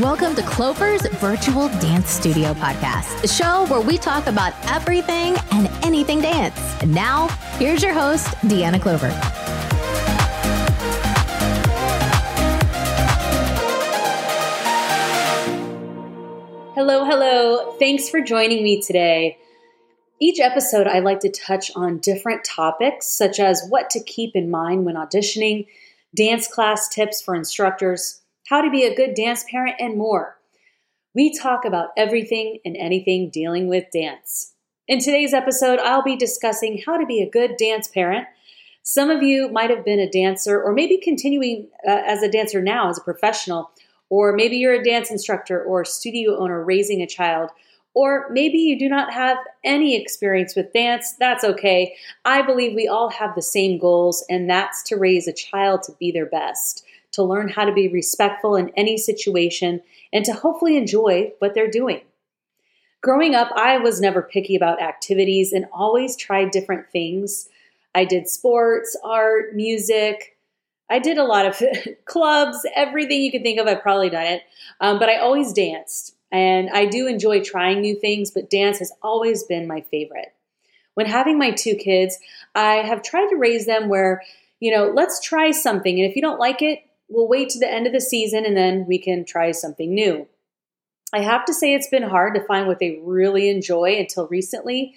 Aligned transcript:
Welcome 0.00 0.34
to 0.34 0.42
Clover's 0.42 1.06
Virtual 1.18 1.68
Dance 1.68 2.10
Studio 2.10 2.52
Podcast, 2.54 3.20
the 3.20 3.28
show 3.28 3.64
where 3.66 3.80
we 3.80 3.96
talk 3.96 4.26
about 4.26 4.52
everything 4.66 5.36
and 5.52 5.68
anything 5.84 6.20
dance. 6.20 6.58
And 6.82 6.92
now, 6.92 7.28
here's 7.58 7.80
your 7.80 7.92
host, 7.92 8.26
Deanna 8.38 8.82
Clover. 8.82 9.10
Hello, 16.74 17.04
hello. 17.04 17.76
Thanks 17.78 18.08
for 18.08 18.20
joining 18.20 18.64
me 18.64 18.82
today. 18.82 19.38
Each 20.18 20.40
episode, 20.40 20.88
I 20.88 20.98
like 20.98 21.20
to 21.20 21.30
touch 21.30 21.70
on 21.76 21.98
different 21.98 22.42
topics, 22.42 23.06
such 23.06 23.38
as 23.38 23.64
what 23.68 23.90
to 23.90 24.02
keep 24.02 24.34
in 24.34 24.50
mind 24.50 24.86
when 24.86 24.96
auditioning, 24.96 25.68
dance 26.16 26.48
class 26.48 26.88
tips 26.88 27.22
for 27.22 27.36
instructors, 27.36 28.22
how 28.48 28.60
to 28.60 28.70
be 28.70 28.84
a 28.84 28.94
good 28.94 29.14
dance 29.14 29.44
parent, 29.50 29.76
and 29.78 29.96
more. 29.96 30.38
We 31.14 31.32
talk 31.36 31.64
about 31.64 31.90
everything 31.96 32.58
and 32.64 32.76
anything 32.76 33.30
dealing 33.30 33.68
with 33.68 33.90
dance. 33.92 34.52
In 34.86 34.98
today's 34.98 35.32
episode, 35.32 35.78
I'll 35.78 36.02
be 36.02 36.16
discussing 36.16 36.82
how 36.84 36.98
to 36.98 37.06
be 37.06 37.22
a 37.22 37.30
good 37.30 37.56
dance 37.56 37.88
parent. 37.88 38.26
Some 38.82 39.08
of 39.08 39.22
you 39.22 39.48
might 39.48 39.70
have 39.70 39.84
been 39.84 40.00
a 40.00 40.10
dancer 40.10 40.62
or 40.62 40.74
maybe 40.74 40.98
continuing 40.98 41.68
uh, 41.88 42.02
as 42.04 42.22
a 42.22 42.30
dancer 42.30 42.60
now 42.60 42.90
as 42.90 42.98
a 42.98 43.02
professional, 43.02 43.70
or 44.10 44.34
maybe 44.34 44.58
you're 44.58 44.74
a 44.74 44.84
dance 44.84 45.10
instructor 45.10 45.62
or 45.62 45.86
studio 45.86 46.38
owner 46.38 46.62
raising 46.62 47.00
a 47.00 47.06
child. 47.06 47.50
Or 47.94 48.28
maybe 48.30 48.58
you 48.58 48.78
do 48.78 48.88
not 48.88 49.12
have 49.12 49.38
any 49.62 49.96
experience 49.96 50.56
with 50.56 50.72
dance. 50.72 51.14
That's 51.18 51.44
okay. 51.44 51.94
I 52.24 52.42
believe 52.42 52.74
we 52.74 52.88
all 52.88 53.08
have 53.08 53.36
the 53.36 53.42
same 53.42 53.78
goals, 53.78 54.24
and 54.28 54.50
that's 54.50 54.82
to 54.88 54.96
raise 54.96 55.28
a 55.28 55.32
child 55.32 55.84
to 55.84 55.92
be 55.98 56.10
their 56.10 56.26
best 56.26 56.84
to 57.14 57.22
learn 57.22 57.48
how 57.48 57.64
to 57.64 57.72
be 57.72 57.88
respectful 57.88 58.56
in 58.56 58.70
any 58.76 58.96
situation, 58.96 59.82
and 60.12 60.24
to 60.24 60.32
hopefully 60.32 60.76
enjoy 60.76 61.32
what 61.38 61.54
they're 61.54 61.70
doing. 61.70 62.00
Growing 63.02 63.34
up, 63.34 63.50
I 63.54 63.78
was 63.78 64.00
never 64.00 64.22
picky 64.22 64.56
about 64.56 64.80
activities 64.80 65.52
and 65.52 65.66
always 65.72 66.16
tried 66.16 66.50
different 66.50 66.90
things. 66.90 67.48
I 67.94 68.04
did 68.04 68.28
sports, 68.28 68.96
art, 69.04 69.54
music. 69.54 70.38
I 70.90 70.98
did 70.98 71.18
a 71.18 71.24
lot 71.24 71.46
of 71.46 71.62
clubs, 72.04 72.66
everything 72.74 73.22
you 73.22 73.30
could 73.30 73.42
think 73.42 73.58
of, 73.58 73.66
I've 73.66 73.82
probably 73.82 74.10
done 74.10 74.26
it. 74.26 74.42
Um, 74.80 74.98
but 74.98 75.08
I 75.08 75.16
always 75.16 75.52
danced. 75.52 76.14
And 76.32 76.68
I 76.70 76.86
do 76.86 77.06
enjoy 77.06 77.42
trying 77.42 77.80
new 77.80 77.94
things, 77.94 78.30
but 78.30 78.50
dance 78.50 78.78
has 78.78 78.92
always 79.02 79.44
been 79.44 79.68
my 79.68 79.82
favorite. 79.82 80.34
When 80.94 81.06
having 81.06 81.38
my 81.38 81.50
two 81.50 81.74
kids, 81.76 82.18
I 82.54 82.76
have 82.76 83.02
tried 83.02 83.28
to 83.28 83.36
raise 83.36 83.66
them 83.66 83.88
where, 83.88 84.22
you 84.60 84.74
know, 84.74 84.90
let's 84.94 85.20
try 85.20 85.50
something. 85.50 86.00
And 86.00 86.08
if 86.08 86.16
you 86.16 86.22
don't 86.22 86.40
like 86.40 86.62
it, 86.62 86.80
we'll 87.14 87.28
wait 87.28 87.48
to 87.50 87.58
the 87.58 87.70
end 87.70 87.86
of 87.86 87.92
the 87.92 88.00
season 88.00 88.44
and 88.44 88.56
then 88.56 88.84
we 88.86 88.98
can 88.98 89.24
try 89.24 89.52
something 89.52 89.94
new. 89.94 90.26
I 91.12 91.20
have 91.20 91.44
to 91.44 91.54
say 91.54 91.74
it's 91.74 91.88
been 91.88 92.02
hard 92.02 92.34
to 92.34 92.44
find 92.44 92.66
what 92.66 92.80
they 92.80 93.00
really 93.02 93.48
enjoy 93.48 93.96
until 93.98 94.26
recently. 94.26 94.94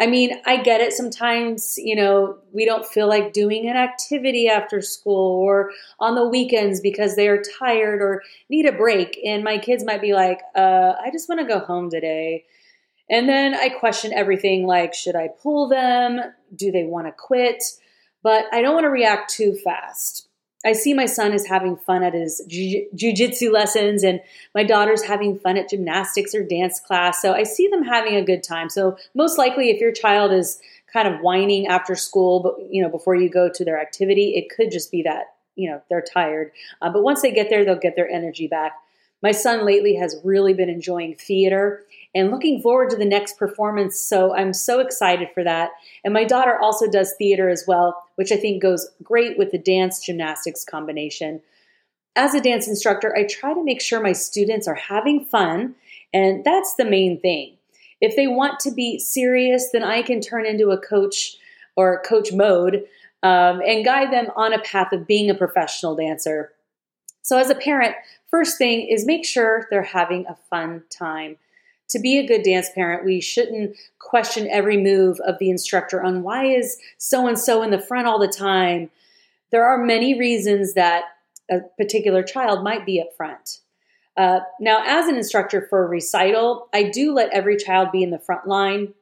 I 0.00 0.06
mean, 0.06 0.40
I 0.46 0.62
get 0.62 0.80
it 0.80 0.94
sometimes, 0.94 1.76
you 1.76 1.94
know, 1.94 2.38
we 2.52 2.64
don't 2.64 2.86
feel 2.86 3.06
like 3.06 3.34
doing 3.34 3.68
an 3.68 3.76
activity 3.76 4.48
after 4.48 4.80
school 4.80 5.42
or 5.42 5.72
on 6.00 6.14
the 6.14 6.26
weekends 6.26 6.80
because 6.80 7.16
they 7.16 7.28
are 7.28 7.42
tired 7.58 8.00
or 8.00 8.22
need 8.48 8.66
a 8.66 8.72
break. 8.72 9.20
And 9.24 9.44
my 9.44 9.58
kids 9.58 9.84
might 9.84 10.00
be 10.00 10.14
like, 10.14 10.40
uh, 10.56 10.94
I 11.00 11.10
just 11.12 11.28
want 11.28 11.40
to 11.42 11.46
go 11.46 11.60
home 11.60 11.90
today. 11.90 12.46
And 13.10 13.28
then 13.28 13.54
I 13.54 13.68
question 13.68 14.12
everything 14.14 14.66
like, 14.66 14.94
should 14.94 15.16
I 15.16 15.28
pull 15.28 15.68
them? 15.68 16.20
Do 16.56 16.72
they 16.72 16.84
want 16.84 17.06
to 17.06 17.12
quit? 17.12 17.62
But 18.22 18.46
I 18.52 18.62
don't 18.62 18.74
want 18.74 18.84
to 18.84 18.90
react 18.90 19.30
too 19.30 19.54
fast. 19.54 20.29
I 20.64 20.72
see 20.72 20.92
my 20.92 21.06
son 21.06 21.32
is 21.32 21.46
having 21.46 21.76
fun 21.76 22.02
at 22.02 22.12
his 22.12 22.42
jujitsu 22.48 23.50
lessons, 23.50 24.04
and 24.04 24.20
my 24.54 24.62
daughter's 24.62 25.02
having 25.02 25.38
fun 25.38 25.56
at 25.56 25.70
gymnastics 25.70 26.34
or 26.34 26.42
dance 26.42 26.80
class. 26.80 27.22
So 27.22 27.32
I 27.32 27.44
see 27.44 27.66
them 27.68 27.82
having 27.82 28.14
a 28.14 28.24
good 28.24 28.42
time. 28.42 28.68
So 28.68 28.96
most 29.14 29.38
likely, 29.38 29.70
if 29.70 29.80
your 29.80 29.92
child 29.92 30.32
is 30.32 30.60
kind 30.92 31.08
of 31.08 31.20
whining 31.20 31.66
after 31.66 31.94
school, 31.94 32.40
but 32.40 32.56
you 32.70 32.82
know 32.82 32.90
before 32.90 33.14
you 33.14 33.30
go 33.30 33.48
to 33.54 33.64
their 33.64 33.80
activity, 33.80 34.34
it 34.36 34.54
could 34.54 34.70
just 34.70 34.90
be 34.90 35.02
that 35.02 35.34
you 35.56 35.70
know 35.70 35.80
they're 35.88 36.02
tired. 36.02 36.52
Uh, 36.82 36.90
but 36.90 37.02
once 37.02 37.22
they 37.22 37.32
get 37.32 37.48
there, 37.48 37.64
they'll 37.64 37.76
get 37.76 37.96
their 37.96 38.10
energy 38.10 38.46
back. 38.46 38.72
My 39.22 39.32
son 39.32 39.66
lately 39.66 39.94
has 39.96 40.20
really 40.24 40.54
been 40.54 40.70
enjoying 40.70 41.14
theater 41.14 41.84
and 42.14 42.30
looking 42.30 42.60
forward 42.60 42.90
to 42.90 42.96
the 42.96 43.04
next 43.04 43.38
performance. 43.38 44.00
So 44.00 44.34
I'm 44.34 44.52
so 44.52 44.80
excited 44.80 45.28
for 45.34 45.44
that. 45.44 45.70
And 46.04 46.14
my 46.14 46.24
daughter 46.24 46.58
also 46.58 46.90
does 46.90 47.14
theater 47.18 47.48
as 47.48 47.64
well, 47.66 48.02
which 48.20 48.32
I 48.32 48.36
think 48.36 48.60
goes 48.60 48.86
great 49.02 49.38
with 49.38 49.50
the 49.50 49.56
dance 49.56 50.04
gymnastics 50.04 50.62
combination. 50.62 51.40
As 52.14 52.34
a 52.34 52.40
dance 52.42 52.68
instructor, 52.68 53.16
I 53.16 53.24
try 53.24 53.54
to 53.54 53.64
make 53.64 53.80
sure 53.80 53.98
my 53.98 54.12
students 54.12 54.68
are 54.68 54.74
having 54.74 55.24
fun, 55.24 55.74
and 56.12 56.44
that's 56.44 56.74
the 56.74 56.84
main 56.84 57.18
thing. 57.18 57.56
If 57.98 58.16
they 58.16 58.26
want 58.26 58.60
to 58.60 58.72
be 58.72 58.98
serious, 58.98 59.70
then 59.72 59.82
I 59.82 60.02
can 60.02 60.20
turn 60.20 60.44
into 60.44 60.68
a 60.68 60.76
coach 60.76 61.38
or 61.76 62.02
coach 62.02 62.30
mode 62.30 62.84
um, 63.22 63.62
and 63.66 63.86
guide 63.86 64.12
them 64.12 64.26
on 64.36 64.52
a 64.52 64.60
path 64.60 64.92
of 64.92 65.06
being 65.06 65.30
a 65.30 65.34
professional 65.34 65.96
dancer. 65.96 66.52
So, 67.22 67.38
as 67.38 67.48
a 67.48 67.54
parent, 67.54 67.94
first 68.30 68.58
thing 68.58 68.86
is 68.86 69.06
make 69.06 69.24
sure 69.24 69.66
they're 69.70 69.82
having 69.82 70.26
a 70.26 70.36
fun 70.50 70.82
time 70.90 71.38
to 71.90 71.98
be 71.98 72.18
a 72.18 72.26
good 72.26 72.42
dance 72.42 72.68
parent, 72.74 73.04
we 73.04 73.20
shouldn't 73.20 73.76
question 73.98 74.48
every 74.50 74.76
move 74.76 75.20
of 75.26 75.38
the 75.38 75.50
instructor 75.50 76.02
on 76.02 76.22
why 76.22 76.44
is 76.46 76.78
so 76.98 77.26
and 77.26 77.38
so 77.38 77.62
in 77.62 77.70
the 77.70 77.78
front 77.78 78.06
all 78.06 78.18
the 78.18 78.28
time. 78.28 78.90
There 79.50 79.64
are 79.64 79.84
many 79.84 80.18
reasons 80.18 80.74
that 80.74 81.04
a 81.50 81.60
particular 81.76 82.22
child 82.22 82.62
might 82.62 82.86
be 82.86 83.00
up 83.00 83.08
front. 83.16 83.60
Uh, 84.16 84.40
now, 84.60 84.82
as 84.86 85.06
an 85.08 85.16
instructor 85.16 85.66
for 85.68 85.84
a 85.84 85.88
recital, 85.88 86.68
I 86.72 86.84
do 86.84 87.12
let 87.12 87.32
every 87.32 87.56
child 87.56 87.90
be 87.90 88.02
in 88.02 88.10
the 88.10 88.18
front 88.18 88.46
line, 88.46 88.94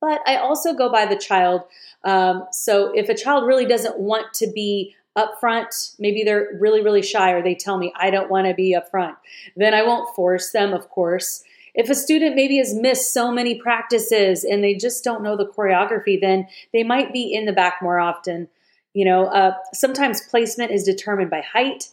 but 0.00 0.20
I 0.26 0.36
also 0.36 0.74
go 0.74 0.90
by 0.90 1.06
the 1.06 1.16
child. 1.16 1.62
Um, 2.04 2.46
so 2.52 2.92
if 2.94 3.08
a 3.08 3.14
child 3.14 3.46
really 3.46 3.66
doesn't 3.66 3.98
want 3.98 4.32
to 4.34 4.46
be 4.52 4.94
up 5.16 5.40
front, 5.40 5.92
maybe 5.98 6.22
they're 6.22 6.50
really, 6.60 6.82
really 6.82 7.02
shy, 7.02 7.32
or 7.32 7.42
they 7.42 7.54
tell 7.54 7.78
me, 7.78 7.92
I 7.96 8.10
don't 8.10 8.30
want 8.30 8.46
to 8.46 8.54
be 8.54 8.74
up 8.74 8.90
front, 8.90 9.16
then 9.56 9.74
I 9.74 9.82
won't 9.82 10.14
force 10.14 10.52
them, 10.52 10.72
of 10.72 10.90
course. 10.90 11.42
If 11.76 11.90
a 11.90 11.94
student 11.94 12.34
maybe 12.34 12.56
has 12.56 12.74
missed 12.74 13.12
so 13.12 13.30
many 13.30 13.54
practices 13.54 14.44
and 14.44 14.64
they 14.64 14.74
just 14.74 15.04
don't 15.04 15.22
know 15.22 15.36
the 15.36 15.46
choreography, 15.46 16.18
then 16.18 16.48
they 16.72 16.82
might 16.82 17.12
be 17.12 17.32
in 17.32 17.44
the 17.44 17.52
back 17.52 17.80
more 17.82 17.98
often. 17.98 18.48
You 18.94 19.04
know, 19.04 19.26
uh, 19.26 19.52
sometimes 19.74 20.26
placement 20.30 20.72
is 20.72 20.84
determined 20.84 21.30
by 21.30 21.42
height. 21.42 21.90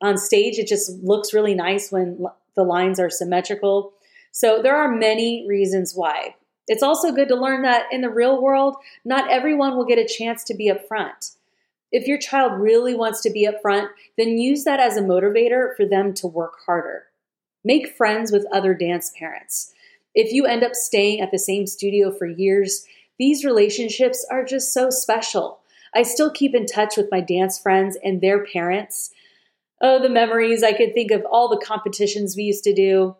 On 0.00 0.16
stage, 0.16 0.58
it 0.58 0.66
just 0.66 0.90
looks 1.02 1.34
really 1.34 1.54
nice 1.54 1.92
when 1.92 2.26
the 2.54 2.62
lines 2.62 2.98
are 2.98 3.10
symmetrical. 3.10 3.92
So 4.32 4.62
there 4.62 4.74
are 4.74 4.90
many 4.90 5.46
reasons 5.46 5.92
why. 5.94 6.34
It's 6.66 6.82
also 6.82 7.12
good 7.12 7.28
to 7.28 7.36
learn 7.36 7.60
that 7.62 7.92
in 7.92 8.00
the 8.00 8.08
real 8.08 8.42
world, 8.42 8.76
not 9.04 9.30
everyone 9.30 9.76
will 9.76 9.84
get 9.84 9.98
a 9.98 10.08
chance 10.08 10.44
to 10.44 10.54
be 10.54 10.70
up 10.70 10.88
front. 10.88 11.32
If 11.92 12.08
your 12.08 12.18
child 12.18 12.58
really 12.60 12.94
wants 12.94 13.20
to 13.22 13.30
be 13.30 13.46
up 13.46 13.60
front, 13.60 13.90
then 14.16 14.38
use 14.38 14.64
that 14.64 14.80
as 14.80 14.96
a 14.96 15.02
motivator 15.02 15.76
for 15.76 15.84
them 15.86 16.14
to 16.14 16.26
work 16.26 16.54
harder. 16.64 17.04
Make 17.66 17.96
friends 17.96 18.30
with 18.30 18.46
other 18.52 18.74
dance 18.74 19.10
parents. 19.18 19.72
If 20.14 20.32
you 20.32 20.46
end 20.46 20.62
up 20.62 20.76
staying 20.76 21.20
at 21.20 21.32
the 21.32 21.38
same 21.38 21.66
studio 21.66 22.12
for 22.12 22.24
years, 22.24 22.86
these 23.18 23.44
relationships 23.44 24.24
are 24.30 24.44
just 24.44 24.72
so 24.72 24.88
special. 24.88 25.58
I 25.92 26.04
still 26.04 26.30
keep 26.30 26.54
in 26.54 26.66
touch 26.66 26.96
with 26.96 27.08
my 27.10 27.20
dance 27.20 27.58
friends 27.58 27.98
and 28.04 28.20
their 28.20 28.44
parents. 28.44 29.10
Oh, 29.82 30.00
the 30.00 30.08
memories. 30.08 30.62
I 30.62 30.74
could 30.74 30.94
think 30.94 31.10
of 31.10 31.26
all 31.28 31.48
the 31.48 31.64
competitions 31.66 32.36
we 32.36 32.44
used 32.44 32.62
to 32.62 32.72
do. 32.72 33.16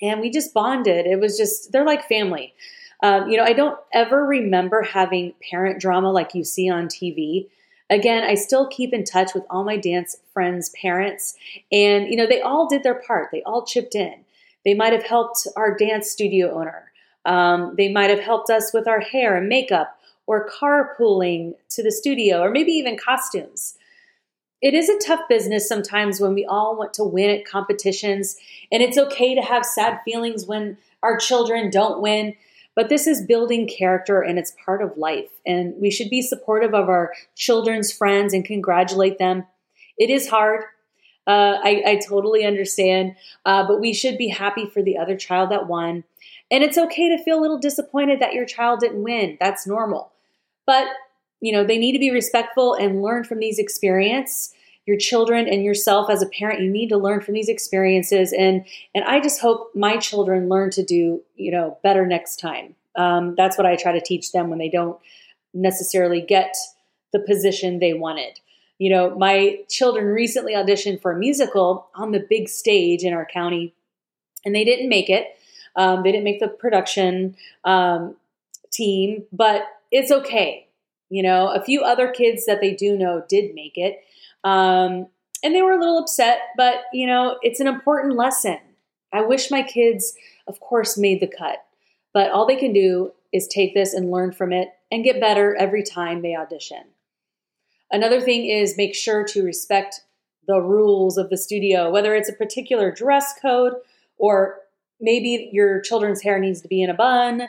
And 0.00 0.22
we 0.22 0.30
just 0.30 0.54
bonded. 0.54 1.04
It 1.04 1.20
was 1.20 1.36
just, 1.36 1.70
they're 1.70 1.84
like 1.84 2.08
family. 2.08 2.54
Um, 3.02 3.28
you 3.28 3.36
know, 3.36 3.44
I 3.44 3.52
don't 3.52 3.78
ever 3.92 4.24
remember 4.24 4.80
having 4.80 5.34
parent 5.50 5.78
drama 5.78 6.10
like 6.10 6.34
you 6.34 6.42
see 6.42 6.70
on 6.70 6.86
TV. 6.86 7.48
Again, 7.90 8.22
I 8.22 8.34
still 8.34 8.66
keep 8.68 8.92
in 8.92 9.04
touch 9.04 9.32
with 9.34 9.44
all 9.48 9.64
my 9.64 9.76
dance 9.76 10.16
friends' 10.32 10.70
parents, 10.70 11.34
and 11.72 12.08
you 12.08 12.16
know, 12.16 12.26
they 12.26 12.40
all 12.40 12.68
did 12.68 12.82
their 12.82 12.94
part. 12.94 13.30
They 13.32 13.42
all 13.42 13.64
chipped 13.64 13.94
in. 13.94 14.24
They 14.64 14.74
might 14.74 14.92
have 14.92 15.04
helped 15.04 15.46
our 15.56 15.76
dance 15.76 16.10
studio 16.10 16.52
owner. 16.52 16.92
Um, 17.24 17.74
they 17.76 17.90
might 17.90 18.10
have 18.10 18.20
helped 18.20 18.50
us 18.50 18.72
with 18.72 18.86
our 18.86 19.00
hair 19.00 19.36
and 19.36 19.48
makeup, 19.48 19.98
or 20.26 20.48
carpooling 20.48 21.54
to 21.70 21.82
the 21.82 21.90
studio, 21.90 22.40
or 22.40 22.50
maybe 22.50 22.72
even 22.72 22.98
costumes. 22.98 23.78
It 24.60 24.74
is 24.74 24.88
a 24.88 24.98
tough 24.98 25.20
business 25.28 25.68
sometimes 25.68 26.20
when 26.20 26.34
we 26.34 26.44
all 26.44 26.76
want 26.76 26.92
to 26.94 27.04
win 27.04 27.30
at 27.30 27.46
competitions, 27.46 28.36
and 28.72 28.82
it's 28.82 28.98
okay 28.98 29.34
to 29.34 29.40
have 29.40 29.64
sad 29.64 30.00
feelings 30.04 30.46
when 30.46 30.76
our 31.02 31.16
children 31.16 31.70
don't 31.70 32.00
win. 32.00 32.34
But 32.78 32.90
this 32.90 33.08
is 33.08 33.26
building 33.26 33.66
character 33.66 34.22
and 34.22 34.38
it's 34.38 34.54
part 34.64 34.82
of 34.82 34.96
life. 34.96 35.30
And 35.44 35.74
we 35.80 35.90
should 35.90 36.08
be 36.08 36.22
supportive 36.22 36.74
of 36.74 36.88
our 36.88 37.12
children's 37.34 37.90
friends 37.90 38.32
and 38.32 38.44
congratulate 38.44 39.18
them. 39.18 39.46
It 39.98 40.10
is 40.10 40.28
hard. 40.28 40.62
Uh, 41.26 41.58
I, 41.60 41.82
I, 41.84 42.00
totally 42.08 42.44
understand. 42.44 43.16
Uh, 43.44 43.66
but 43.66 43.80
we 43.80 43.92
should 43.92 44.16
be 44.16 44.28
happy 44.28 44.64
for 44.64 44.80
the 44.80 44.96
other 44.96 45.16
child 45.16 45.50
that 45.50 45.66
won. 45.66 46.04
And 46.52 46.62
it's 46.62 46.78
okay 46.78 47.08
to 47.08 47.20
feel 47.20 47.40
a 47.40 47.42
little 47.42 47.58
disappointed 47.58 48.20
that 48.20 48.32
your 48.32 48.46
child 48.46 48.78
didn't 48.78 49.02
win. 49.02 49.38
That's 49.40 49.66
normal. 49.66 50.12
But, 50.64 50.86
you 51.40 51.50
know, 51.50 51.64
they 51.64 51.78
need 51.78 51.94
to 51.94 51.98
be 51.98 52.12
respectful 52.12 52.74
and 52.74 53.02
learn 53.02 53.24
from 53.24 53.40
these 53.40 53.58
experiences 53.58 54.54
your 54.88 54.96
children 54.96 55.46
and 55.46 55.62
yourself 55.62 56.08
as 56.08 56.22
a 56.22 56.26
parent 56.26 56.62
you 56.62 56.70
need 56.70 56.88
to 56.88 56.96
learn 56.96 57.20
from 57.20 57.34
these 57.34 57.50
experiences. 57.50 58.32
And 58.32 58.64
and 58.94 59.04
i 59.04 59.20
just 59.20 59.38
hope 59.38 59.70
my 59.74 59.98
children 59.98 60.48
learn 60.48 60.70
to 60.70 60.82
do 60.82 61.22
you 61.36 61.52
know 61.52 61.76
better 61.82 62.06
next 62.06 62.40
time. 62.40 62.74
Um, 62.96 63.34
that's 63.36 63.58
what 63.58 63.66
i 63.66 63.76
try 63.76 63.92
to 63.92 64.00
teach 64.00 64.32
them 64.32 64.48
when 64.48 64.58
they 64.58 64.70
don't 64.70 64.98
necessarily 65.52 66.22
get 66.22 66.56
the 67.12 67.20
position 67.20 67.78
they 67.78 67.92
wanted. 67.92 68.40
You 68.78 68.88
know 68.88 69.14
my 69.14 69.58
children 69.68 70.06
recently 70.06 70.54
auditioned 70.54 71.02
for 71.02 71.12
a 71.12 71.18
musical 71.18 71.90
on 71.94 72.12
the 72.12 72.26
big 72.26 72.48
stage 72.48 73.02
in 73.02 73.12
our 73.12 73.26
county 73.26 73.74
and 74.46 74.54
they 74.54 74.64
didn't 74.64 74.88
make 74.88 75.10
it. 75.10 75.26
Um, 75.76 76.02
they 76.02 76.12
didn't 76.12 76.24
make 76.24 76.40
the 76.40 76.48
production 76.48 77.36
um, 77.62 78.16
team 78.72 79.24
but 79.32 79.64
it's 79.90 80.10
okay. 80.10 80.66
You 81.10 81.22
know 81.22 81.48
a 81.52 81.62
few 81.62 81.82
other 81.82 82.10
kids 82.10 82.46
that 82.46 82.62
they 82.62 82.72
do 82.74 82.96
know 82.96 83.22
did 83.28 83.54
make 83.54 83.76
it 83.76 84.02
um, 84.44 85.06
and 85.42 85.54
they 85.54 85.62
were 85.62 85.72
a 85.72 85.78
little 85.78 85.98
upset, 85.98 86.40
but 86.56 86.82
you 86.92 87.06
know, 87.06 87.38
it's 87.42 87.60
an 87.60 87.66
important 87.66 88.16
lesson. 88.16 88.58
I 89.12 89.22
wish 89.22 89.50
my 89.50 89.62
kids, 89.62 90.14
of 90.46 90.60
course, 90.60 90.98
made 90.98 91.20
the 91.20 91.26
cut, 91.26 91.64
but 92.12 92.30
all 92.30 92.46
they 92.46 92.56
can 92.56 92.72
do 92.72 93.12
is 93.32 93.46
take 93.46 93.74
this 93.74 93.94
and 93.94 94.10
learn 94.10 94.32
from 94.32 94.52
it 94.52 94.68
and 94.90 95.04
get 95.04 95.20
better 95.20 95.54
every 95.56 95.82
time 95.82 96.22
they 96.22 96.34
audition. 96.34 96.82
Another 97.90 98.20
thing 98.20 98.46
is 98.46 98.76
make 98.76 98.94
sure 98.94 99.24
to 99.24 99.42
respect 99.42 100.02
the 100.46 100.60
rules 100.60 101.18
of 101.18 101.30
the 101.30 101.36
studio, 101.36 101.90
whether 101.90 102.14
it's 102.14 102.28
a 102.28 102.34
particular 102.34 102.90
dress 102.90 103.34
code 103.40 103.74
or 104.16 104.60
maybe 105.00 105.50
your 105.52 105.80
children's 105.80 106.22
hair 106.22 106.38
needs 106.38 106.60
to 106.62 106.68
be 106.68 106.82
in 106.82 106.90
a 106.90 106.94
bun. 106.94 107.48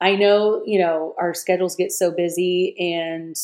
I 0.00 0.16
know, 0.16 0.62
you 0.64 0.78
know, 0.78 1.14
our 1.18 1.34
schedules 1.34 1.76
get 1.76 1.92
so 1.92 2.10
busy 2.10 2.74
and 2.78 3.36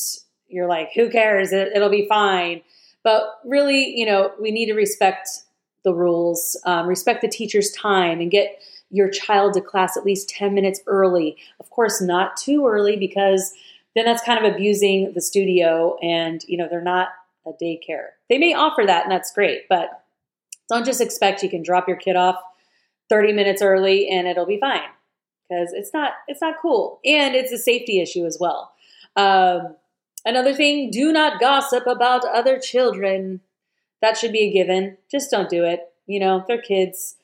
you're 0.47 0.67
like, 0.67 0.89
who 0.95 1.09
cares? 1.09 1.51
It, 1.51 1.71
will 1.75 1.89
be 1.89 2.07
fine. 2.07 2.61
But 3.03 3.39
really, 3.45 3.93
you 3.95 4.05
know, 4.05 4.31
we 4.39 4.51
need 4.51 4.67
to 4.67 4.73
respect 4.73 5.29
the 5.83 5.93
rules, 5.93 6.59
um, 6.65 6.87
respect 6.87 7.21
the 7.21 7.27
teacher's 7.27 7.71
time, 7.71 8.19
and 8.19 8.29
get 8.29 8.61
your 8.89 9.09
child 9.09 9.53
to 9.53 9.61
class 9.61 9.97
at 9.97 10.05
least 10.05 10.29
10 10.29 10.53
minutes 10.53 10.81
early. 10.87 11.37
Of 11.59 11.69
course, 11.69 12.01
not 12.01 12.37
too 12.37 12.67
early 12.67 12.95
because 12.97 13.53
then 13.95 14.05
that's 14.05 14.23
kind 14.23 14.43
of 14.43 14.53
abusing 14.53 15.13
the 15.13 15.21
studio 15.21 15.97
and, 16.01 16.43
you 16.47 16.57
know, 16.57 16.67
they're 16.69 16.81
not 16.81 17.09
a 17.45 17.51
daycare. 17.51 18.09
They 18.29 18.37
may 18.37 18.53
offer 18.53 18.83
that 18.85 19.03
and 19.03 19.11
that's 19.11 19.33
great, 19.33 19.67
but 19.69 20.03
don't 20.69 20.85
just 20.85 21.01
expect 21.01 21.43
you 21.43 21.49
can 21.49 21.63
drop 21.63 21.87
your 21.87 21.97
kid 21.97 22.15
off 22.15 22.35
30 23.09 23.33
minutes 23.33 23.61
early 23.61 24.09
and 24.09 24.27
it'll 24.27 24.45
be 24.45 24.59
fine 24.59 24.81
because 25.49 25.71
it's 25.73 25.93
not 25.93 26.11
it's 26.27 26.41
not 26.41 26.55
cool 26.61 26.99
and 27.05 27.35
it's 27.35 27.51
a 27.51 27.57
safety 27.57 28.01
issue 28.01 28.25
as 28.25 28.37
well. 28.39 28.73
Um, 29.15 29.75
Another 30.25 30.53
thing, 30.53 30.91
do 30.91 31.11
not 31.11 31.39
gossip 31.39 31.87
about 31.87 32.25
other 32.25 32.59
children. 32.59 33.41
That 34.01 34.17
should 34.17 34.31
be 34.31 34.47
a 34.47 34.51
given. 34.51 34.97
Just 35.09 35.31
don't 35.31 35.49
do 35.49 35.63
it. 35.63 35.81
You 36.05 36.19
know, 36.19 36.43
they're 36.47 36.61
kids. 36.61 37.15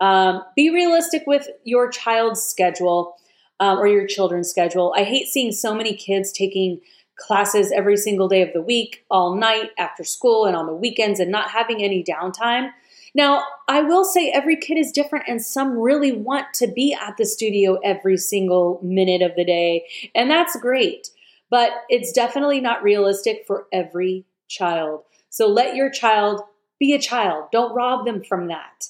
Um, 0.00 0.42
be 0.54 0.70
realistic 0.70 1.24
with 1.26 1.48
your 1.64 1.90
child's 1.90 2.42
schedule 2.42 3.16
um, 3.60 3.78
or 3.78 3.86
your 3.86 4.06
children's 4.06 4.50
schedule. 4.50 4.94
I 4.96 5.04
hate 5.04 5.28
seeing 5.28 5.52
so 5.52 5.74
many 5.74 5.94
kids 5.94 6.32
taking 6.32 6.80
classes 7.16 7.72
every 7.72 7.96
single 7.96 8.28
day 8.28 8.42
of 8.42 8.52
the 8.52 8.60
week, 8.60 9.04
all 9.10 9.34
night, 9.34 9.70
after 9.78 10.04
school, 10.04 10.44
and 10.44 10.54
on 10.54 10.66
the 10.66 10.74
weekends, 10.74 11.18
and 11.18 11.30
not 11.30 11.50
having 11.50 11.82
any 11.82 12.04
downtime. 12.04 12.70
Now, 13.14 13.44
I 13.68 13.80
will 13.80 14.04
say 14.04 14.30
every 14.30 14.56
kid 14.56 14.76
is 14.76 14.92
different, 14.92 15.24
and 15.26 15.40
some 15.40 15.78
really 15.78 16.12
want 16.12 16.52
to 16.54 16.66
be 16.66 16.92
at 16.92 17.16
the 17.16 17.24
studio 17.24 17.78
every 17.82 18.18
single 18.18 18.78
minute 18.82 19.22
of 19.22 19.34
the 19.34 19.44
day, 19.44 19.86
and 20.14 20.30
that's 20.30 20.60
great 20.60 21.08
but 21.50 21.70
it's 21.88 22.12
definitely 22.12 22.60
not 22.60 22.82
realistic 22.82 23.44
for 23.46 23.66
every 23.72 24.24
child. 24.48 25.02
So 25.30 25.48
let 25.48 25.76
your 25.76 25.90
child 25.90 26.40
be 26.78 26.94
a 26.94 26.98
child. 26.98 27.48
Don't 27.52 27.74
rob 27.74 28.04
them 28.04 28.22
from 28.22 28.48
that. 28.48 28.88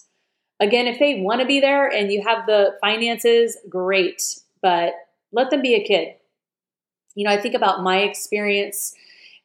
Again, 0.58 0.87
if 0.87 0.99
they 0.99 1.20
want 1.20 1.41
to 1.41 1.47
be 1.47 1.61
there 1.61 1.87
and 1.87 2.11
you 2.11 2.23
have 2.23 2.47
the 2.47 2.76
finances, 2.81 3.58
great, 3.69 4.23
but 4.62 4.94
let 5.32 5.50
them 5.50 5.61
be 5.61 5.75
a 5.75 5.85
kid. 5.85 6.14
You 7.14 7.25
know, 7.25 7.31
I 7.31 7.41
think 7.41 7.55
about 7.55 7.82
my 7.82 7.99
experience 7.99 8.94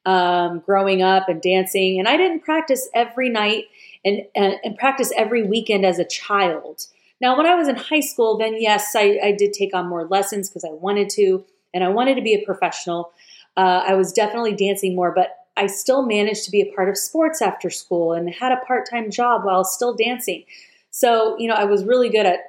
um, 0.06 0.60
growing 0.60 1.02
up 1.02 1.30
and 1.30 1.42
dancing, 1.42 2.00
and 2.00 2.08
I 2.08 2.18
didn't 2.18 2.44
practice 2.44 2.90
every 2.94 3.30
night 3.30 3.66
and, 4.04 4.24
and, 4.36 4.56
and, 4.64 4.76
practice 4.78 5.12
every 5.16 5.44
weekend 5.44 5.86
as 5.86 6.00
a 6.00 6.06
child. 6.06 6.88
Now, 7.20 7.38
when 7.38 7.46
I 7.46 7.54
was 7.54 7.68
in 7.68 7.76
high 7.76 8.00
school, 8.00 8.36
then 8.36 8.60
yes, 8.60 8.96
I, 8.96 9.20
I 9.24 9.32
did 9.32 9.54
take 9.54 9.76
on 9.76 9.88
more 9.88 10.08
lessons 10.08 10.50
because 10.50 10.66
I 10.66 10.72
wanted 10.72 11.08
to 11.12 11.46
and 11.74 11.84
I 11.84 11.90
wanted 11.90 12.16
to 12.16 12.22
be 12.22 12.34
a 12.34 12.46
professional. 12.46 13.12
Uh, 13.58 13.84
I 13.88 13.94
was 13.94 14.14
definitely 14.14 14.56
dancing 14.56 14.96
more, 14.96 15.12
but 15.14 15.38
I 15.58 15.68
still 15.68 16.06
managed 16.06 16.46
to 16.46 16.52
be 16.52 16.62
a 16.62 16.74
part 16.74 16.90
of 16.90 16.98
sports 16.98 17.42
after 17.42 17.70
school 17.70 18.14
and 18.14 18.34
had 18.34 18.52
a 18.52 18.66
part 18.66 18.90
time 18.90 19.12
job 19.12 19.44
while 19.44 19.64
still 19.64 19.94
dancing. 19.94 20.44
So, 20.90 21.38
you 21.38 21.48
know, 21.48 21.56
I 21.56 21.66
was 21.66 21.84
really 21.84 22.10
good 22.10 22.26
at 22.26 22.40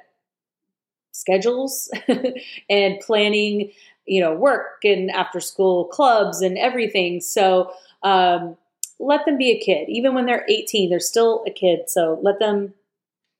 schedules 1.11 1.91
and 2.69 2.99
planning, 3.01 3.71
you 4.05 4.21
know, 4.21 4.33
work 4.33 4.83
and 4.83 5.11
after 5.11 5.39
school 5.39 5.85
clubs 5.85 6.41
and 6.41 6.57
everything. 6.57 7.21
So, 7.21 7.71
um, 8.03 8.57
let 8.99 9.25
them 9.25 9.37
be 9.37 9.51
a 9.51 9.59
kid. 9.59 9.89
Even 9.89 10.13
when 10.13 10.25
they're 10.25 10.45
18, 10.47 10.89
they're 10.89 10.99
still 10.99 11.43
a 11.45 11.51
kid. 11.51 11.89
So 11.89 12.19
let 12.21 12.39
them 12.39 12.73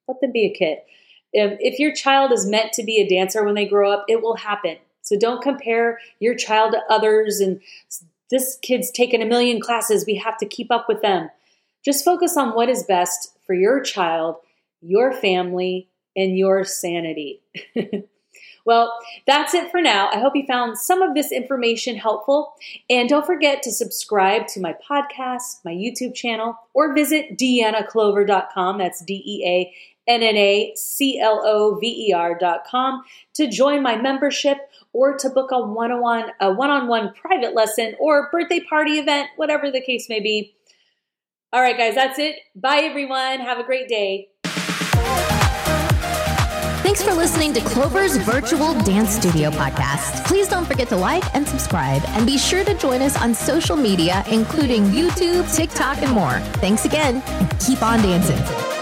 let 0.07 0.19
them 0.19 0.31
be 0.31 0.45
a 0.45 0.53
kid. 0.53 0.79
If, 1.31 1.57
if 1.59 1.79
your 1.79 1.93
child 1.93 2.31
is 2.31 2.45
meant 2.45 2.73
to 2.73 2.83
be 2.83 2.99
a 2.99 3.07
dancer 3.07 3.43
when 3.43 3.55
they 3.55 3.65
grow 3.65 3.91
up, 3.91 4.05
it 4.07 4.21
will 4.21 4.35
happen. 4.35 4.77
So 5.03 5.17
don't 5.19 5.43
compare 5.43 5.99
your 6.19 6.33
child 6.33 6.71
to 6.71 6.81
others 6.89 7.39
and 7.39 7.61
this 8.33 8.57
kid's 8.63 8.89
taken 8.89 9.21
a 9.21 9.27
million 9.27 9.61
classes. 9.61 10.05
We 10.07 10.15
have 10.15 10.37
to 10.39 10.47
keep 10.47 10.71
up 10.71 10.87
with 10.89 11.03
them. 11.03 11.29
Just 11.85 12.03
focus 12.03 12.35
on 12.35 12.55
what 12.55 12.67
is 12.67 12.83
best 12.83 13.37
for 13.45 13.53
your 13.53 13.79
child, 13.81 14.37
your 14.81 15.13
family, 15.13 15.87
and 16.15 16.35
your 16.35 16.63
sanity. 16.63 17.41
well, 18.65 18.97
that's 19.27 19.53
it 19.53 19.69
for 19.69 19.81
now. 19.81 20.09
I 20.11 20.19
hope 20.19 20.35
you 20.35 20.45
found 20.47 20.79
some 20.79 21.03
of 21.03 21.13
this 21.13 21.31
information 21.31 21.95
helpful. 21.95 22.53
And 22.89 23.07
don't 23.07 23.25
forget 23.25 23.61
to 23.63 23.71
subscribe 23.71 24.47
to 24.47 24.61
my 24.61 24.73
podcast, 24.89 25.59
my 25.63 25.73
YouTube 25.73 26.15
channel, 26.15 26.57
or 26.73 26.95
visit 26.95 27.37
deannaclover.com. 27.37 28.77
That's 28.79 29.03
D 29.03 29.21
E 29.25 29.45
A 29.45 29.73
N-N-A-C-L-O-V-E-R 30.07 32.37
dot 32.39 32.65
com 32.65 33.03
to 33.35 33.47
join 33.47 33.81
my 33.81 33.95
membership 33.95 34.57
or 34.91 35.17
to 35.17 35.29
book 35.29 35.51
a 35.51 35.59
one-on-one, 35.59 36.31
a 36.39 36.53
one-on-one 36.53 37.13
private 37.13 37.55
lesson 37.55 37.95
or 37.99 38.29
birthday 38.31 38.59
party 38.59 38.99
event, 38.99 39.29
whatever 39.37 39.71
the 39.71 39.81
case 39.81 40.09
may 40.09 40.19
be. 40.19 40.53
All 41.51 41.61
right, 41.61 41.77
guys, 41.77 41.95
that's 41.95 42.19
it. 42.19 42.35
Bye, 42.55 42.81
everyone. 42.83 43.39
Have 43.39 43.59
a 43.59 43.63
great 43.63 43.87
day. 43.87 44.29
Thanks 46.83 47.01
for 47.01 47.13
listening 47.13 47.53
to 47.53 47.61
Clover's 47.61 48.17
virtual 48.17 48.73
dance 48.81 49.11
studio 49.11 49.51
podcast. 49.51 50.25
Please 50.25 50.49
don't 50.49 50.65
forget 50.65 50.89
to 50.89 50.97
like 50.97 51.23
and 51.33 51.47
subscribe, 51.47 52.03
and 52.09 52.25
be 52.25 52.37
sure 52.37 52.65
to 52.65 52.73
join 52.73 53.01
us 53.01 53.19
on 53.19 53.33
social 53.33 53.77
media, 53.77 54.23
including 54.29 54.83
YouTube, 54.85 55.51
TikTok, 55.55 56.03
and 56.03 56.11
more. 56.11 56.39
Thanks 56.59 56.85
again, 56.85 57.23
and 57.25 57.59
keep 57.59 57.81
on 57.81 58.01
dancing. 58.01 58.72